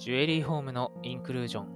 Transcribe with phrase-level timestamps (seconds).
[0.00, 1.68] ジュエリーホームのインクルージョン。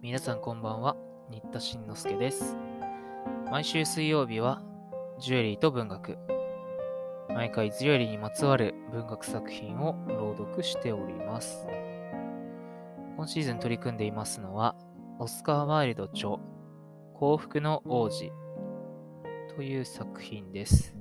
[0.00, 0.96] 皆さんこんばんは、
[1.28, 2.56] 新田慎之介です。
[3.50, 4.62] 毎週水曜日は、
[5.20, 6.16] ジュエリーと文学。
[7.28, 11.66] 毎回ジュエリーにまつわる文学作品を朗読しております。
[13.18, 14.74] 今シーズン取り組んでいますのは、
[15.18, 16.38] オスカー・ワイルド著、
[17.12, 18.32] 幸福の王子
[19.54, 20.96] という作品です。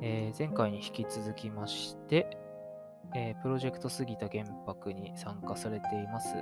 [0.00, 2.38] えー前回に引き続きまして、
[3.14, 6.34] えープロジェクト杉田玄白に参加されています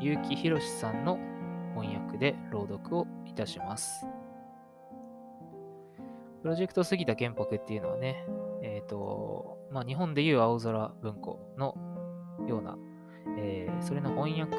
[0.00, 1.18] 結城博さんの
[1.74, 4.06] 翻訳で朗読をいたします。
[6.42, 8.24] プロジェクト杉田玄白っていうのはね、
[8.62, 11.76] えっ、と、まあ、日本でいう青空文庫の
[12.48, 12.78] ような、
[13.38, 14.56] えーそれの翻訳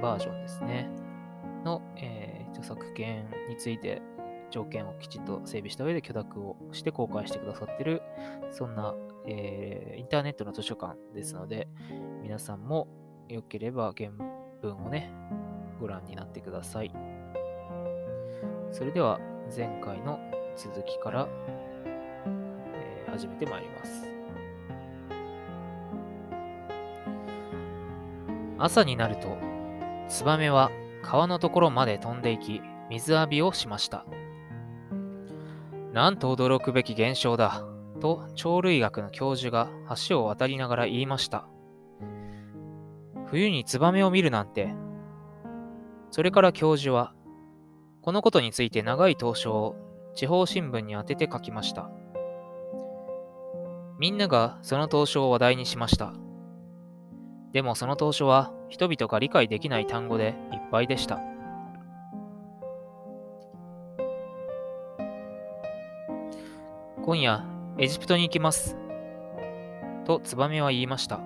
[0.00, 0.88] バージョンですね、
[1.64, 4.00] の、えー著作権について
[4.50, 8.00] 条件をきちんと整備した上で許諾をして公開してくださってる、
[8.52, 8.94] そんな、
[9.26, 11.68] えーインターネットの図書館ですので、
[12.22, 12.88] 皆さんも
[13.28, 14.10] よければ原
[14.60, 15.10] 文をね、
[15.80, 16.92] ご覧になってください。
[18.70, 19.18] それでは
[19.54, 20.18] 前回の
[20.56, 21.28] 続きから、
[22.26, 24.10] えー始めてまいります。
[28.58, 29.36] 朝になると、
[30.08, 30.70] ツバメは
[31.02, 32.60] 川のところまで飛んでいき、
[32.90, 34.04] 水浴びをしました。
[35.92, 37.64] なんと驚くべき現象だ、
[38.00, 39.70] と鳥類学の教授が
[40.08, 41.46] 橋を渡りながら言いました。
[43.26, 44.74] 冬にツバメを見るなんて。
[46.10, 47.12] それから教授は、
[48.02, 49.76] このことについて長い投書を
[50.14, 51.90] 地方新聞に当てて書きました。
[53.98, 56.12] みんながその投書を話題にしました。
[57.52, 61.20] でもその投書は人々が理解できない単語でいっぱいでした。
[67.02, 67.44] 今夜、
[67.76, 68.76] エジプトに行きます。
[70.04, 71.20] とツバメは言いました。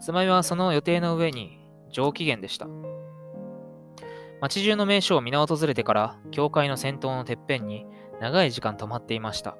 [0.00, 1.60] ツバメはその予定の上に
[1.90, 2.66] 上機嫌でした。
[4.40, 7.86] 街中の名所を皆訪れてから、教会の先頭のてっぺんに
[8.20, 9.56] 長い時間止まっていました。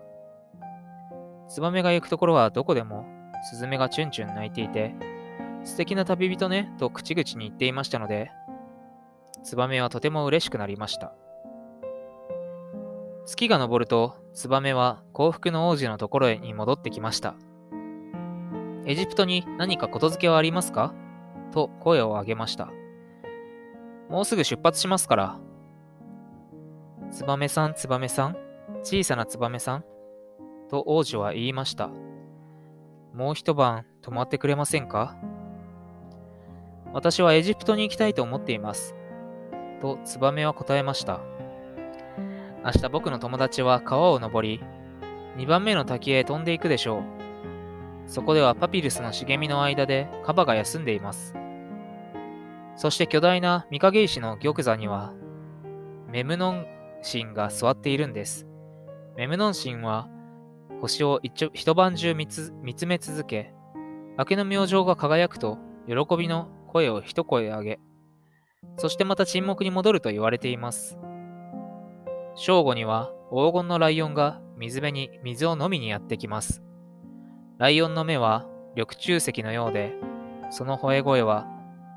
[1.48, 3.06] ツバメが行くところはどこでも、
[3.44, 4.92] スズメがチュンチュン鳴いていて、
[5.62, 8.32] 素敵な旅人ね、と口々に言っていましたので、
[9.44, 11.14] ツバメはとても嬉しくなりました。
[13.24, 17.34] 月が昇ると、ツバメは幸福の王子のところへに戻ってきました。
[18.86, 20.94] エジプトに何かことづけはありますか？
[21.52, 22.70] と声を上げました。
[24.08, 25.38] もうすぐ出発しますから。
[27.10, 28.36] ツバメさん、ツバメさん、
[28.82, 29.84] 小さなツバメさん、
[30.70, 31.90] と王子は言いました。
[33.14, 35.14] もう一晩泊まってくれませんか？
[36.94, 38.94] 私はエジプトに行きたいと思っています。
[39.80, 41.20] とツバメは答えました。
[42.64, 44.60] 明日僕の友達は川を登り、
[45.36, 47.02] 2番目の滝へ飛んでいくでしょう。
[48.06, 51.34] そこではパピルスの茂みの間でカバが休んでいます。
[52.76, 55.12] そして巨大な御影石の玉座には、
[56.08, 56.66] メムノン
[57.02, 58.46] 神が座っているんです。
[59.16, 60.08] メムノン神は、
[60.80, 62.52] 星を一晩中見つ
[62.86, 63.52] め続け、
[64.18, 65.58] 明けの明星が輝くと、
[65.88, 67.80] 喜びの声を一声上げ、
[68.76, 70.96] そしてまた沈黙に戻ると言われています。
[72.34, 76.62] 正午には黄金のライオンが水辺に水を飲みにやってきます。
[77.58, 79.92] ライオンの目は緑中石のようで、
[80.50, 81.46] その吠え声は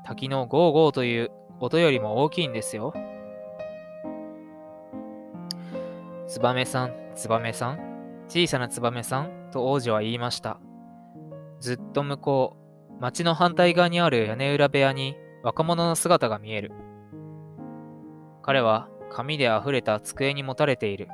[0.04, 1.30] 滝のゴーゴーという
[1.60, 2.92] 音よりも大きいんですよ。
[6.26, 7.78] ツバメさん、ツバメさん、
[8.28, 10.58] 小さなツバメさんと王子は言いました。
[11.60, 12.56] ずっと向こ
[12.98, 16.72] う、町の反対側にある屋根裏部屋に若者の姿が見える。
[18.42, 21.08] 彼は紙で溢れた机にもたれている。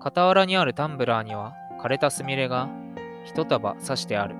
[0.00, 2.68] 傍らにあるタンブラーには枯れたスミレが
[3.24, 4.36] 一束刺してある。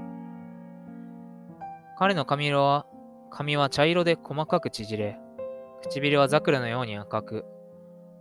[1.97, 2.87] 彼の髪色は、
[3.31, 5.19] 髪は茶色で細かく縮れ、
[5.83, 7.45] 唇は桜のように赤く、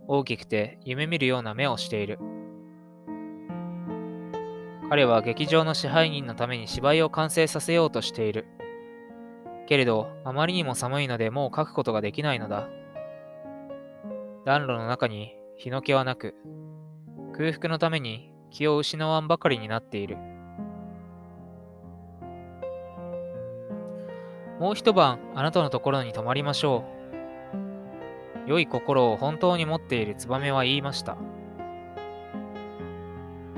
[0.06, 2.18] 大きくて夢見るような目をしている。
[4.90, 8.46] 彼は劇場の支配人のために芝居を完成させようとしている。
[9.66, 12.68] けれど、あまりにも寒いのでもう書くことができないのだ。
[14.44, 16.34] 暖炉の中に日の気はなく、
[17.34, 20.18] 空腹のために気を失わんばかりになっている。
[24.60, 26.84] もう一晩あなたのところに泊まりましょ
[28.46, 28.48] う。
[28.50, 31.16] 良い心を本当に持っているツバメは言いました。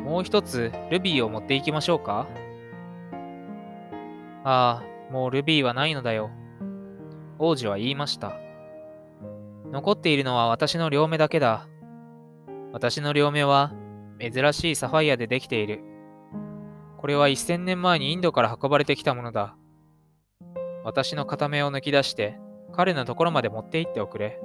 [0.05, 2.29] もう一つルビーを持っていきましょうか
[4.45, 6.31] ああ、もうルビーはないのだよ。
[7.41, 8.46] 王子は言いました。
[9.73, 11.69] 残っているのは私の両目だけだ。
[12.73, 13.73] 私の両目は
[14.21, 15.83] 珍しいサファイアでできている。
[16.99, 19.57] これは一千年前にインドから運ばれてきたものだ。
[20.85, 22.39] 私の片目を抜き出して、
[22.73, 24.41] 彼のところまで持って行っておくれ。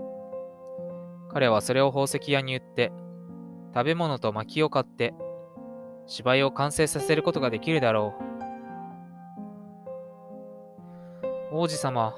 [1.32, 2.92] 彼はそれを宝石屋に売って、
[3.74, 5.14] 食べ物と薪を買って、
[6.08, 8.16] 芝居を完成させることができるだろ
[11.52, 11.58] う。
[11.58, 12.16] 王子様、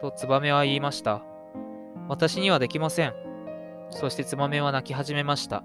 [0.00, 1.22] とツバメは言いました。
[2.08, 3.14] 私にはできません。
[3.90, 5.64] そしてツバメは泣き始めました。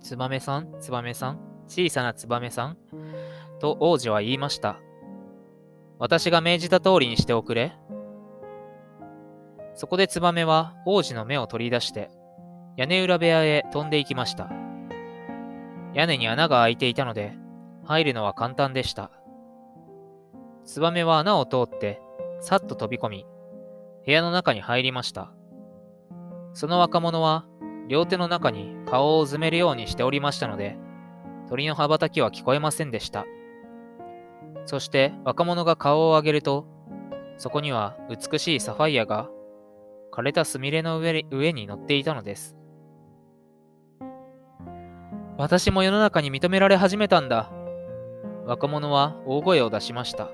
[0.00, 2.76] ツバメさん、ツバメさん、小さなツバメさん、
[3.60, 4.78] と王子は言いました。
[5.98, 7.72] 私が命じた通りにしておくれ。
[9.74, 12.10] そこでツバメは王子の目を取り出して、
[12.76, 14.50] 屋根裏部屋へ飛んでいきました。
[15.94, 17.36] 屋根に穴が開いていたので、
[17.84, 19.10] 入るのは簡単でした。
[20.64, 22.02] ツバメは穴を通って、
[22.40, 23.26] さっと飛び込み、
[24.06, 25.32] 部屋の中に入りました。
[26.52, 27.46] その若者は、
[27.88, 30.76] 両手の中に顔をうずめるようにしておりましたので、
[31.48, 33.24] 鳥の羽ばたきは聞こえませんでした。
[34.66, 36.66] そして若者が顔を上げると、
[37.36, 39.28] そこには美しいサファイアが
[40.12, 42.56] 枯れたスミレの上上に乗っていたのです。
[45.36, 47.50] 私も世の中に認められ始めたんだ。
[48.46, 50.28] 若者は大声を出しました。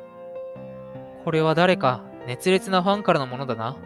[1.25, 3.77] これは誰か熱烈なファンからのものだな。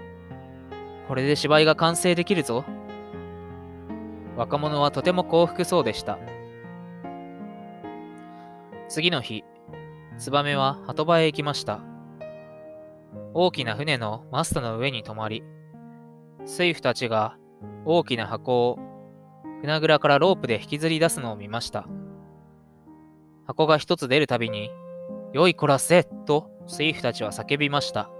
[1.08, 2.64] これで芝居が完成できるぞ。
[4.36, 6.19] 若者はとても幸福そうでした。
[8.88, 9.44] 次の日、
[10.19, 11.81] ツバメは鳩場へ行きました。
[13.32, 15.42] 大きな船のマストの上に止まり、
[16.46, 17.36] 水夫たちが
[17.84, 18.78] 大きな箱を
[19.60, 21.86] 船蔵からロープで引きずり出すのを見ました。
[23.46, 24.70] 箱が一つ出るたびに、
[25.32, 28.10] よいこらせと水夫たちは叫びました。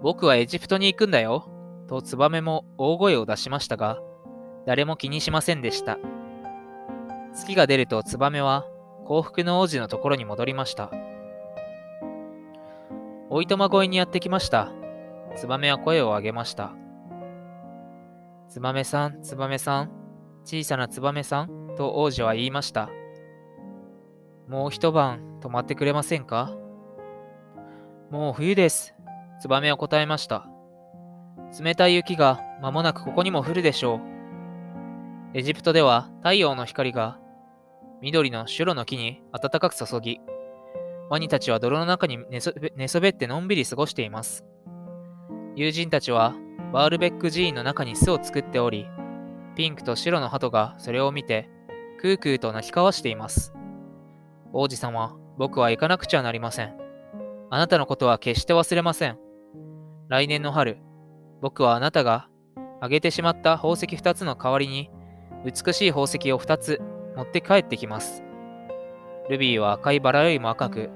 [0.00, 1.48] 僕はエジプトに行くんだよ
[1.88, 3.98] とツバメも大声を出しましたが、
[4.66, 5.98] 誰も気にしませんでした。
[7.34, 8.64] 月が出るとツバメは
[9.04, 10.90] 幸福の王子のところに戻りました。
[13.30, 14.72] おいとま越えにやってきました。
[15.36, 16.72] ツバメは声を上げました。
[18.48, 19.90] ツバメさん、ツバメさん、
[20.44, 22.88] 小さなツバメさんと王子は言いました。
[24.48, 26.56] もう一晩泊まってくれませんか？
[28.10, 28.95] もう冬です。
[29.40, 30.46] ツバメは答えました。
[31.62, 34.00] 冷たい雪が間もなくここにも降るでしょう。
[35.34, 37.18] エジプトでは太陽の光が
[38.00, 40.20] 緑のシュロの木に暖かく注ぎ、
[41.08, 42.40] ワニたちは泥の中に寝
[42.88, 44.44] そべってのんびり過ごしています。
[45.54, 46.34] 友人たちは
[46.72, 48.86] バールベック寺院の中に巣を作っており、
[49.54, 51.48] ピンクと白の鳩がそれを見て、
[52.00, 53.54] クークーと鳴き交わしています。
[54.52, 56.76] 王子様、僕は行かなくちゃなりません。
[57.50, 59.18] あなたのことは決して忘れません。
[60.08, 60.78] 来年の春、
[61.40, 62.28] 僕はあなたが
[62.80, 64.88] あげてしまった宝石2つの代わりに、
[65.44, 66.80] 美しい宝石を2つ
[67.16, 68.22] 持って帰ってきます。
[69.28, 70.90] ルビーは赤いバラよりも赤く、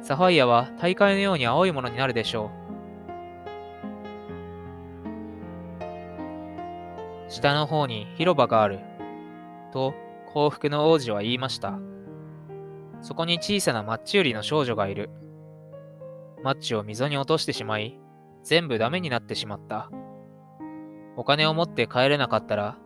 [0.00, 2.66] サファイアは大海のように青いものになるでしょう。
[7.28, 8.78] 下の方に広場がある。
[9.72, 9.92] と
[10.32, 11.80] 幸福の王子は言いました。
[13.02, 15.10] そこに小さなマッチ売りの少女がいる。
[16.44, 17.98] マッチを溝に落としてしまい、
[18.46, 19.90] 全部ダメになってしまった。
[21.16, 22.78] お金を持って帰れなかったら、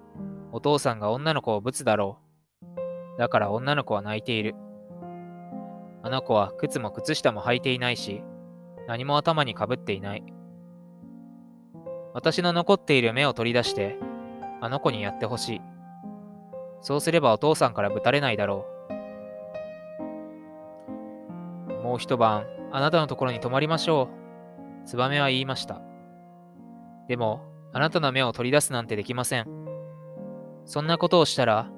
[0.53, 2.19] お父さんが女の子をぶつだろ
[2.63, 3.19] う。
[3.19, 4.55] だから女の子は泣いている。
[6.03, 8.23] あの子は靴も靴下も履いていないし、
[8.89, 10.25] 何も頭にかぶっていない。
[12.15, 13.99] 私の残っている目を取り出して、
[14.63, 15.61] あの子にやってほしい。
[16.81, 18.65] そうすればお父さんからぶたれないだろ
[21.69, 21.73] う。
[21.83, 24.20] もう一晩、あなたのところに泊まりましょう。
[24.85, 25.81] ツバメは言いました。
[27.09, 29.47] でも、あなたの目を取り出すなんてできません。
[30.65, 31.71] そんなことをしたら、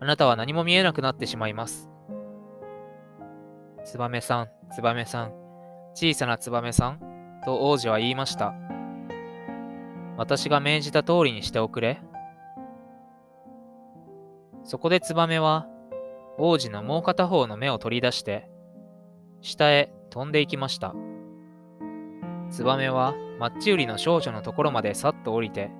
[0.00, 1.90] あなたは何も見えなくなってしまいます。
[3.84, 5.32] ツバメさん、ツバメさん、
[5.94, 7.00] 小さなツバメさん、
[7.44, 8.54] と王子は言いました。
[10.16, 12.00] 私が命じた通りにしておくれ。
[14.64, 15.68] そこでツバメは
[16.38, 18.50] 王子のもう片方の目を取り出して
[19.40, 20.94] 下へ飛んでいきました。
[22.50, 25.70] ツバメはマッチ売りの少女のところまでさっと降りて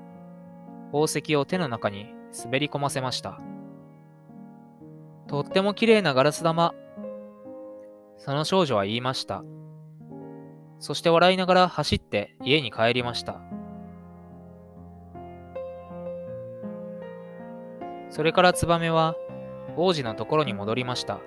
[0.92, 3.40] 宝石を手の中に滑り込ませました。
[5.26, 6.74] とっても綺麗なガラス玉。
[8.16, 9.42] その少女は言いました。
[10.78, 13.40] そして笑いながら走って家に帰りました。
[18.10, 19.14] それからツバメは
[19.76, 21.20] 王子のところに戻りました。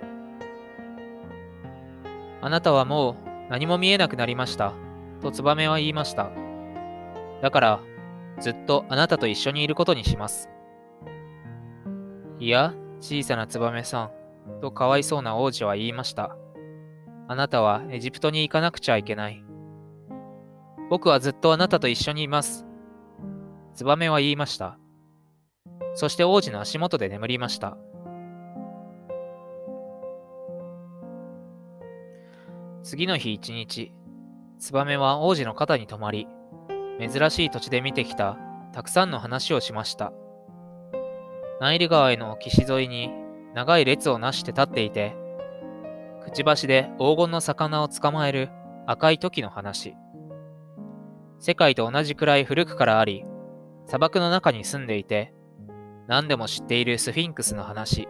[2.40, 4.72] あなたはもう何も見えなくなりました。
[5.20, 6.30] とツバメは言いました。
[7.42, 7.80] だから、
[8.40, 10.48] ずっとあなたと一緒にいることにします。
[12.38, 14.10] いや、小さなツバメさん。
[14.60, 16.36] とかわいそうな王子は言いました。
[17.28, 19.44] あなたはエジプトに行かなくちゃいけない。
[20.88, 22.66] 僕はずっとあなたと一緒にいます。
[23.74, 24.78] ツバメは言いました。
[25.94, 27.76] そして王子の足元で眠りました。
[32.82, 33.92] 次の日一日、
[34.60, 36.28] ツバメは王子の肩に泊まり、
[37.00, 38.36] 珍しい土地で見てきた
[38.74, 40.12] たくさんの話をしました。
[41.60, 43.10] ナイル川への岸沿いに
[43.54, 45.16] 長い列をなして立っていて、
[46.22, 48.50] くちばしで黄金の魚を捕まえる
[48.86, 49.96] 赤い時の話。
[51.38, 53.24] 世界と同じくらい古くからあり、
[53.86, 55.32] 砂漠の中に住んでいて、
[56.06, 58.08] 何でも知っているスフィンクスの話。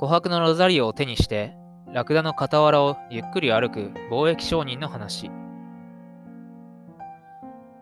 [0.00, 1.54] 琥珀のロザリオを手にして、
[1.92, 5.30] ラクダの傍らをゆっくり歩く貿易商人の話。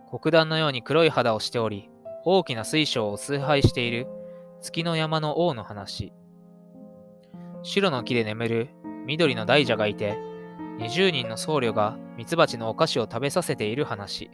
[0.09, 1.91] 黒檀のように黒い肌をしており、
[2.25, 4.07] 大きな水晶を崇拝している
[4.61, 6.13] 月の山の王の話。
[7.63, 8.69] 白の木で眠る
[9.07, 10.17] 緑の大蛇がいて、
[10.79, 14.31] 20人の僧侶がミツバチのお菓子を食べさせている話。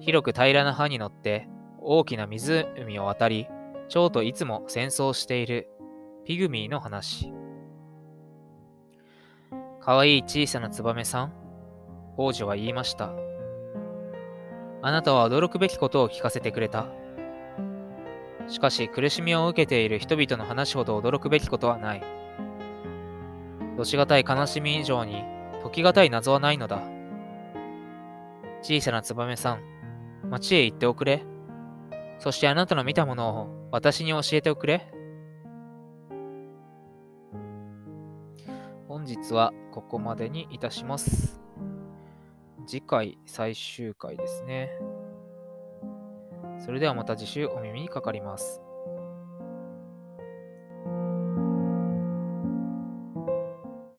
[0.00, 1.48] 広く平らな葉に乗って
[1.80, 3.46] 大きな湖を渡り、
[3.88, 5.68] 蝶といつも戦争している
[6.24, 7.33] ピグミーの話。
[9.84, 11.32] かわいい小さなツバメさん、
[12.16, 13.12] 王女は言いました。
[14.80, 16.86] あなたは驚くべきことを聞かせてくれた。
[18.48, 22.02] しかし苦しみを受けている人々の話ほど驚くべきことはない。
[23.76, 25.22] どしがたい悲しみ以上に
[25.62, 26.80] 解きがたい謎はないのだ。
[28.62, 29.60] 小さなツバメさん、
[30.30, 31.26] 町へ行っておくれ。
[32.20, 34.90] そしてあなたの見たものを私に教えておくれ。
[39.04, 41.38] 本日はここまでにいたします。
[42.66, 44.70] 次回最終回ですね。
[46.58, 48.62] それではまた次週お耳にかかります。